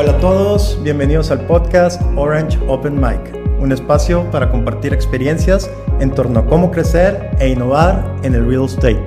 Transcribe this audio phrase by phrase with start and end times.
[0.00, 5.68] Hola a todos, bienvenidos al podcast Orange Open Mic, un espacio para compartir experiencias
[5.98, 9.04] en torno a cómo crecer e innovar en el real estate.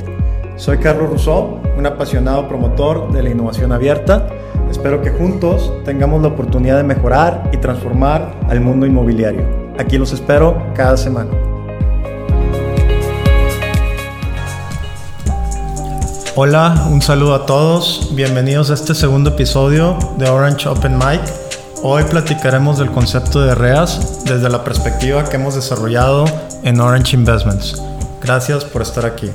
[0.58, 4.28] Soy Carlos Rousseau, un apasionado promotor de la innovación abierta.
[4.70, 9.46] Espero que juntos tengamos la oportunidad de mejorar y transformar al mundo inmobiliario.
[9.80, 11.30] Aquí los espero cada semana.
[16.34, 18.16] Hola, un saludo a todos.
[18.16, 21.20] Bienvenidos a este segundo episodio de Orange Open Mic.
[21.84, 26.24] Hoy platicaremos del concepto de REAS desde la perspectiva que hemos desarrollado
[26.64, 27.84] en Orange Investments.
[28.22, 29.30] Gracias por estar aquí.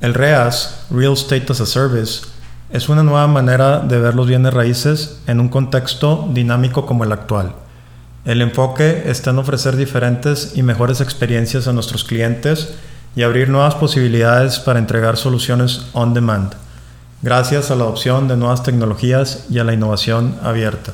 [0.00, 2.22] El REAS, Real Estate as a Service,
[2.70, 7.12] es una nueva manera de ver los bienes raíces en un contexto dinámico como el
[7.12, 7.52] actual.
[8.24, 12.74] El enfoque está en ofrecer diferentes y mejores experiencias a nuestros clientes
[13.16, 16.52] y abrir nuevas posibilidades para entregar soluciones on demand,
[17.22, 20.92] gracias a la adopción de nuevas tecnologías y a la innovación abierta.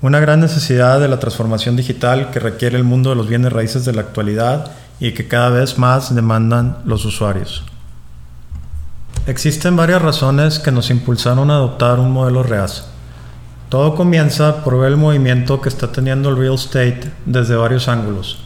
[0.00, 3.84] Una gran necesidad de la transformación digital que requiere el mundo de los bienes raíces
[3.84, 7.64] de la actualidad y que cada vez más demandan los usuarios.
[9.26, 12.84] Existen varias razones que nos impulsaron a adoptar un modelo REAS.
[13.70, 18.40] Todo comienza por ver el movimiento que está teniendo el real estate desde varios ángulos.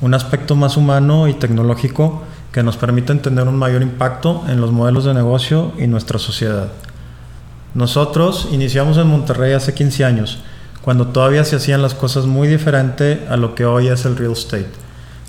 [0.00, 2.22] Un aspecto más humano y tecnológico
[2.54, 6.68] que nos permiten tener un mayor impacto en los modelos de negocio y nuestra sociedad.
[7.74, 10.38] Nosotros iniciamos en Monterrey hace 15 años,
[10.80, 14.30] cuando todavía se hacían las cosas muy diferente a lo que hoy es el real
[14.30, 14.68] estate.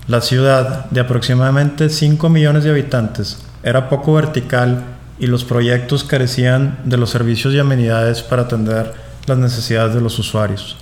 [0.08, 4.84] La ciudad, de aproximadamente 5 millones de habitantes, era poco vertical
[5.18, 8.94] y los proyectos carecían de los servicios y amenidades para atender
[9.26, 10.78] las necesidades de los usuarios.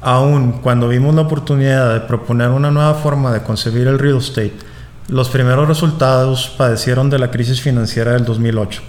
[0.00, 4.56] Aún cuando vimos la oportunidad de proponer una nueva forma de concebir el real estate,
[5.08, 8.82] los primeros resultados padecieron de la crisis financiera del 2008.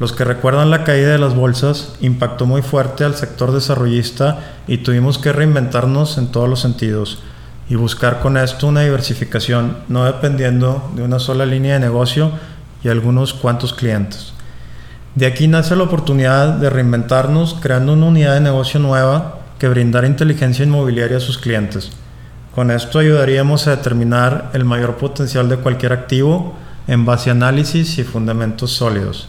[0.00, 4.78] Los que recuerdan la caída de las bolsas impactó muy fuerte al sector desarrollista y
[4.78, 7.22] tuvimos que reinventarnos en todos los sentidos
[7.68, 12.32] y buscar con esto una diversificación no dependiendo de una sola línea de negocio
[12.82, 14.32] y algunos cuantos clientes.
[15.14, 20.08] De aquí nace la oportunidad de reinventarnos creando una unidad de negocio nueva que brindara
[20.08, 21.92] inteligencia inmobiliaria a sus clientes
[22.54, 26.54] con esto ayudaríamos a determinar el mayor potencial de cualquier activo
[26.86, 29.28] en base a análisis y fundamentos sólidos.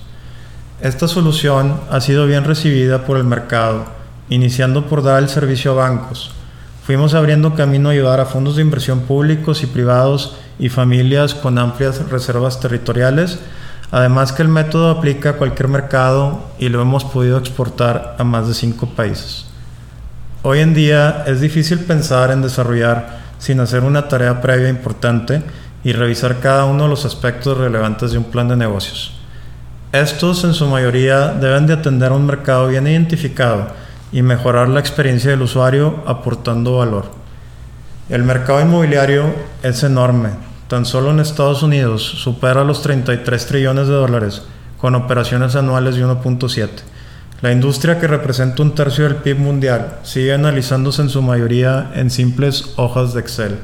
[0.81, 3.85] Esta solución ha sido bien recibida por el mercado,
[4.29, 6.31] iniciando por dar el servicio a bancos.
[6.85, 11.57] Fuimos abriendo camino a ayudar a fondos de inversión públicos y privados y familias con
[11.57, 13.40] amplias reservas territoriales,
[13.91, 18.50] además que el método aplica a cualquier mercado y lo hemos podido exportar a más
[18.50, 19.53] de cinco países.
[20.46, 25.42] Hoy en día es difícil pensar en desarrollar sin hacer una tarea previa importante
[25.86, 29.14] y revisar cada uno de los aspectos relevantes de un plan de negocios.
[29.94, 33.68] Estos en su mayoría deben de atender a un mercado bien identificado
[34.12, 37.06] y mejorar la experiencia del usuario aportando valor.
[38.09, 39.34] El mercado inmobiliario
[39.64, 40.32] es enorme.
[40.68, 44.42] Tan solo en Estados Unidos supera los 33 trillones de dólares
[44.78, 46.93] con operaciones anuales de 1.7
[47.44, 52.09] la industria que representa un tercio del PIB mundial sigue analizándose en su mayoría en
[52.09, 53.58] simples hojas de Excel.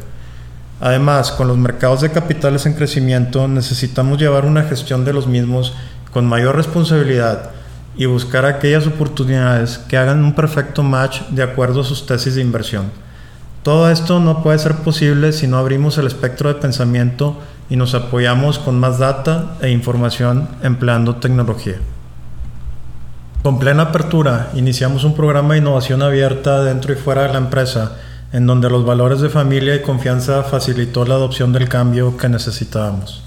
[0.81, 5.73] Además, con los mercados de capitales en crecimiento necesitamos llevar una gestión de los mismos
[6.11, 7.51] con mayor responsabilidad
[7.95, 12.41] y buscar aquellas oportunidades que hagan un perfecto match de acuerdo a sus tesis de
[12.41, 12.91] inversión.
[13.63, 17.37] Todo esto no puede ser posible si no abrimos el espectro de pensamiento
[17.69, 21.77] y nos apoyamos con más data e información empleando tecnología.
[23.41, 27.93] Con plena apertura, iniciamos un programa de innovación abierta dentro y fuera de la empresa,
[28.33, 33.23] en donde los valores de familia y confianza facilitó la adopción del cambio que necesitábamos.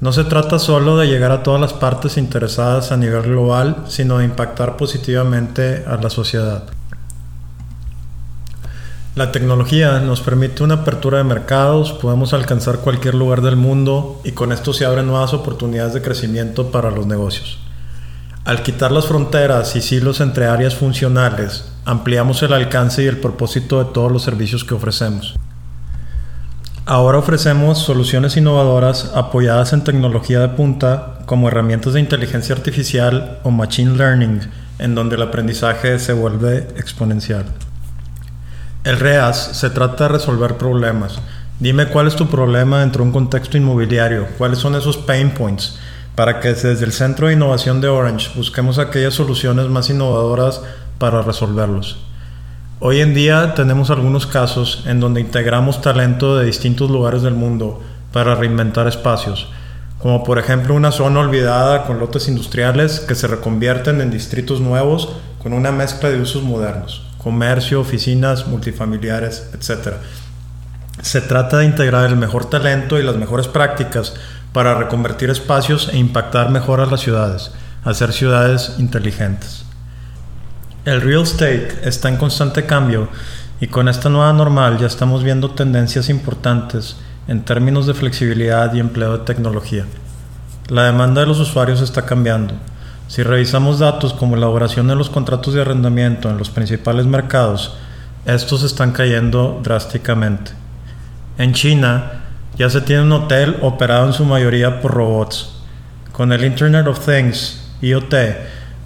[0.00, 4.18] No se trata solo de llegar a todas las partes interesadas a nivel global, sino
[4.18, 6.62] de impactar positivamente a la sociedad.
[9.16, 14.30] La tecnología nos permite una apertura de mercados, podemos alcanzar cualquier lugar del mundo y
[14.30, 17.58] con esto se abren nuevas oportunidades de crecimiento para los negocios.
[18.48, 23.78] Al quitar las fronteras y silos entre áreas funcionales, ampliamos el alcance y el propósito
[23.78, 25.34] de todos los servicios que ofrecemos.
[26.86, 33.50] Ahora ofrecemos soluciones innovadoras apoyadas en tecnología de punta como herramientas de inteligencia artificial o
[33.50, 34.40] machine learning,
[34.78, 37.44] en donde el aprendizaje se vuelve exponencial.
[38.82, 41.18] El REAS se trata de resolver problemas.
[41.60, 45.78] Dime cuál es tu problema dentro de un contexto inmobiliario, cuáles son esos pain points,
[46.18, 50.62] para que desde el Centro de Innovación de Orange busquemos aquellas soluciones más innovadoras
[50.98, 52.00] para resolverlos.
[52.80, 57.80] Hoy en día tenemos algunos casos en donde integramos talento de distintos lugares del mundo
[58.12, 59.48] para reinventar espacios,
[60.00, 65.10] como por ejemplo una zona olvidada con lotes industriales que se reconvierten en distritos nuevos
[65.40, 69.98] con una mezcla de usos modernos, comercio, oficinas, multifamiliares, etc.
[71.00, 74.14] Se trata de integrar el mejor talento y las mejores prácticas
[74.58, 77.52] para reconvertir espacios e impactar mejor a las ciudades,
[77.84, 79.64] hacer ciudades inteligentes.
[80.84, 83.08] El real estate está en constante cambio
[83.60, 86.96] y con esta nueva normal ya estamos viendo tendencias importantes
[87.28, 89.84] en términos de flexibilidad y empleo de tecnología.
[90.66, 92.54] La demanda de los usuarios está cambiando.
[93.06, 97.76] Si revisamos datos como elaboración de los contratos de arrendamiento en los principales mercados,
[98.26, 100.50] estos están cayendo drásticamente.
[101.38, 102.17] En China
[102.58, 105.54] ya se tiene un hotel operado en su mayoría por robots.
[106.12, 108.14] Con el Internet of Things, IoT,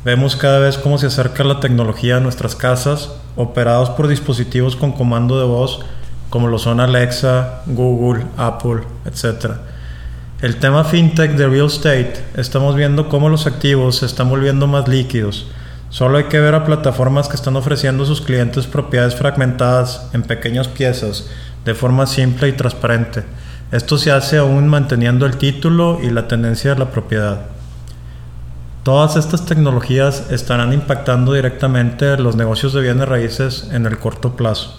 [0.04, 4.92] vemos cada vez cómo se acerca la tecnología a nuestras casas, operados por dispositivos con
[4.92, 5.80] comando de voz
[6.28, 9.52] como lo son Alexa, Google, Apple, etc.
[10.40, 14.88] El tema fintech de real estate, estamos viendo cómo los activos se están volviendo más
[14.88, 15.46] líquidos.
[15.90, 20.22] Solo hay que ver a plataformas que están ofreciendo a sus clientes propiedades fragmentadas en
[20.22, 21.28] pequeñas piezas
[21.66, 23.24] de forma simple y transparente.
[23.72, 27.46] Esto se hace aún manteniendo el título y la tendencia de la propiedad.
[28.82, 34.78] Todas estas tecnologías estarán impactando directamente los negocios de bienes raíces en el corto plazo.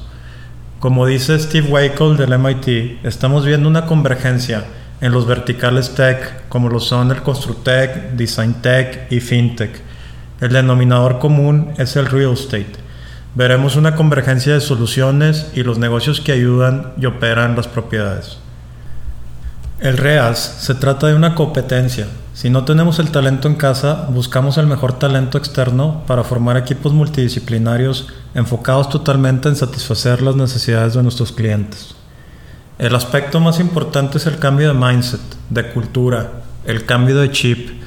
[0.80, 4.66] Como dice Steve Wakel del MIT, estamos viendo una convergencia
[5.02, 9.82] en los verticales tech, como lo son el Construtech, Design Tech y FinTech.
[10.40, 12.74] El denominador común es el real estate.
[13.34, 18.43] Veremos una convergencia de soluciones y los negocios que ayudan y operan las propiedades.
[19.80, 22.08] El REAS se trata de una competencia.
[22.34, 26.94] Si no tenemos el talento en casa, buscamos el mejor talento externo para formar equipos
[26.94, 31.96] multidisciplinarios enfocados totalmente en satisfacer las necesidades de nuestros clientes.
[32.78, 36.32] El aspecto más importante es el cambio de mindset, de cultura,
[36.66, 37.82] el cambio de chip.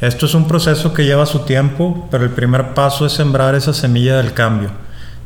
[0.00, 3.74] Esto es un proceso que lleva su tiempo, pero el primer paso es sembrar esa
[3.74, 4.70] semilla del cambio.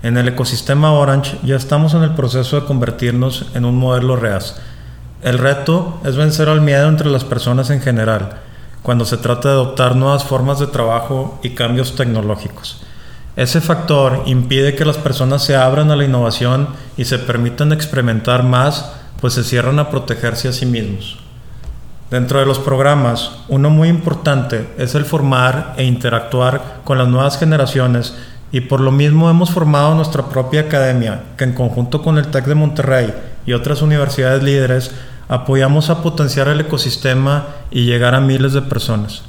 [0.03, 4.57] En el ecosistema Orange ya estamos en el proceso de convertirnos en un modelo REAS
[5.23, 8.39] el reto es vencer al miedo entre las personas en general,
[8.83, 12.83] cuando se trata de adoptar nuevas formas de trabajo y cambios tecnológicos.
[13.35, 18.45] Ese factor impide que las personas se abran a la innovación y se permitan experimentar
[18.45, 21.19] más, pues se cierran a protegerse a sí mismos.
[22.11, 27.39] Dentro de los programas, uno muy importante es el formar e interactuar con las nuevas
[27.39, 28.15] generaciones
[28.51, 32.47] y por lo mismo hemos formado nuestra propia academia, que en conjunto con el TEC
[32.47, 33.15] de Monterrey
[33.49, 34.91] y otras universidades líderes
[35.27, 39.23] apoyamos a potenciar el ecosistema y llegar a miles de personas.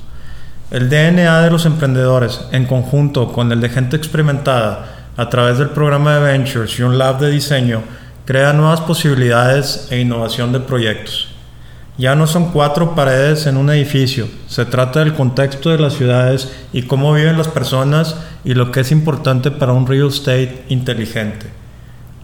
[0.72, 5.70] El DNA de los emprendedores, en conjunto con el de gente experimentada, a través del
[5.70, 7.82] programa de Ventures y un lab de diseño,
[8.26, 11.30] crea nuevas posibilidades e innovación de proyectos.
[11.98, 16.52] Ya no son cuatro paredes en un edificio, se trata del contexto de las ciudades
[16.74, 21.59] y cómo viven las personas y lo que es importante para un real estate inteligente.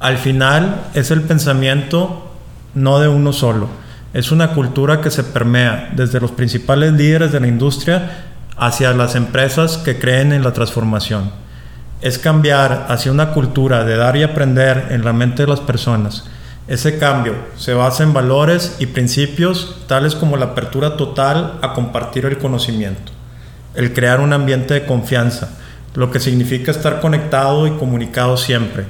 [0.06, 2.31] Al final es el pensamiento
[2.75, 3.69] no de uno solo.
[4.13, 8.12] Es una cultura que se permea desde los principales líderes de la industria
[8.56, 11.31] hacia las empresas que creen en la transformación.
[12.02, 16.25] Es cambiar hacia una cultura de dar y aprender en la mente de las personas.
[16.68, 22.28] Ese cambio se basa en valores y principios tales como la apertura total a compartir
[22.28, 23.12] el conocimiento,
[23.74, 25.50] el crear un ambiente de confianza,
[25.96, 28.86] lo que significa estar conectado y comunicado siempre,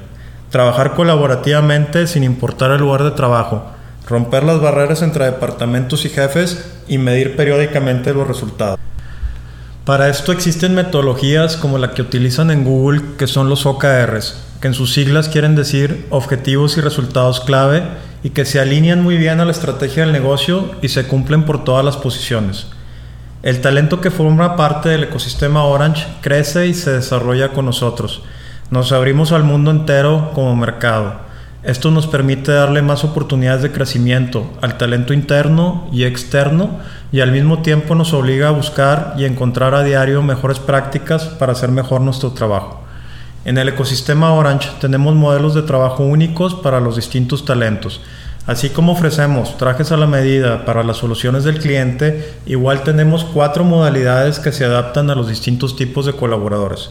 [0.55, 3.65] trabajar colaborativamente sin importar el lugar de trabajo,
[4.07, 8.79] romper las barreras entre departamentos y jefes y medir periódicamente los resultados.
[9.83, 14.67] Para esto existen metodologías como la que utilizan en Google, que son los OKRs, que
[14.67, 17.83] en sus siglas quieren decir objetivos y resultados clave
[18.23, 21.65] y que se alinean muy bien a la estrategia del negocio y se cumplen por
[21.65, 22.67] todas las posiciones.
[23.43, 28.23] El talento que forma parte del ecosistema Orange crece y se desarrolla con nosotros.
[28.71, 31.17] Nos abrimos al mundo entero como mercado.
[31.61, 36.79] Esto nos permite darle más oportunidades de crecimiento al talento interno y externo
[37.11, 41.51] y al mismo tiempo nos obliga a buscar y encontrar a diario mejores prácticas para
[41.51, 42.81] hacer mejor nuestro trabajo.
[43.45, 48.01] En el ecosistema Orange tenemos modelos de trabajo únicos para los distintos talentos.
[48.47, 53.63] Así como ofrecemos trajes a la medida para las soluciones del cliente, igual tenemos cuatro
[53.63, 56.89] modalidades que se adaptan a los distintos tipos de colaboradores.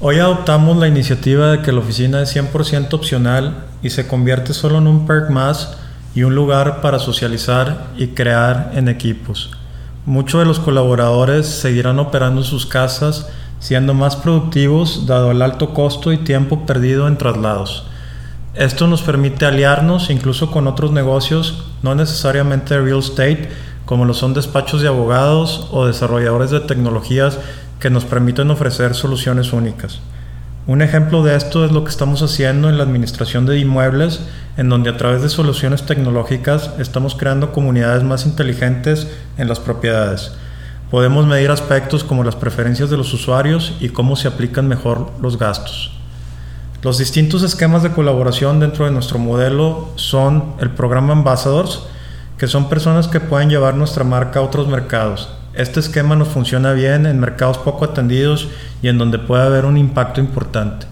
[0.00, 4.78] Hoy adoptamos la iniciativa de que la oficina es 100% opcional y se convierte solo
[4.78, 5.76] en un perk más
[6.14, 9.50] y un lugar para socializar y crear en equipos.
[10.06, 13.26] Muchos de los colaboradores seguirán operando en sus casas,
[13.58, 17.84] siendo más productivos dado el alto costo y tiempo perdido en traslados.
[18.54, 23.48] Esto nos permite aliarnos incluso con otros negocios, no necesariamente real estate,
[23.84, 27.40] como lo son despachos de abogados o desarrolladores de tecnologías
[27.80, 30.00] que nos permiten ofrecer soluciones únicas.
[30.66, 34.20] Un ejemplo de esto es lo que estamos haciendo en la administración de inmuebles,
[34.58, 39.08] en donde a través de soluciones tecnológicas estamos creando comunidades más inteligentes
[39.38, 40.32] en las propiedades.
[40.90, 45.38] Podemos medir aspectos como las preferencias de los usuarios y cómo se aplican mejor los
[45.38, 45.92] gastos.
[46.82, 51.84] Los distintos esquemas de colaboración dentro de nuestro modelo son el programa Ambassadors,
[52.36, 55.30] que son personas que pueden llevar nuestra marca a otros mercados.
[55.58, 58.46] Este esquema nos funciona bien en mercados poco atendidos
[58.80, 60.86] y en donde puede haber un impacto importante.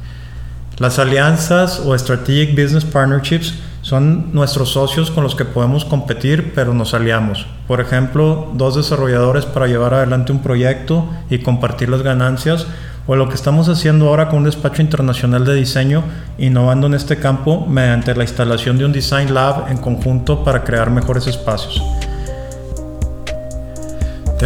[0.79, 6.75] Las alianzas o Strategic Business Partnerships son nuestros socios con los que podemos competir, pero
[6.75, 7.47] nos aliamos.
[7.69, 12.67] Por ejemplo, dos desarrolladores para llevar adelante un proyecto y compartir las ganancias
[13.07, 16.03] o lo que estamos haciendo ahora con un despacho internacional de diseño,
[16.39, 20.91] innovando en este campo mediante la instalación de un Design Lab en conjunto para crear
[20.91, 21.81] mejores espacios.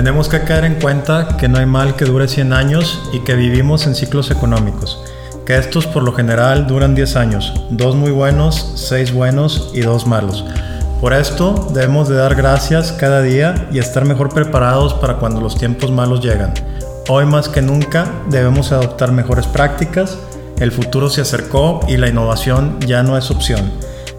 [0.00, 3.34] Tenemos que caer en cuenta que no hay mal que dure 100 años y que
[3.34, 5.04] vivimos en ciclos económicos,
[5.44, 10.06] que estos por lo general duran 10 años, dos muy buenos, seis buenos y dos
[10.06, 10.42] malos.
[11.02, 15.58] Por esto debemos de dar gracias cada día y estar mejor preparados para cuando los
[15.58, 16.54] tiempos malos llegan.
[17.10, 20.16] Hoy más que nunca debemos adoptar mejores prácticas,
[20.60, 23.70] el futuro se acercó y la innovación ya no es opción.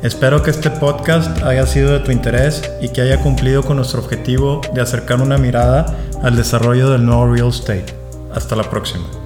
[0.04, 4.02] Espero que este podcast haya sido de tu interés y que haya cumplido con nuestro
[4.02, 7.86] objetivo de acercar una mirada al desarrollo del nuevo real estate.
[8.34, 9.21] Hasta la próxima.